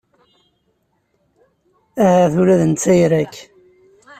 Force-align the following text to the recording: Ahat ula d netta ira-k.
Ahat 2.05 2.33
ula 2.41 2.55
d 2.59 2.61
netta 2.65 2.93
ira-k. 3.03 3.35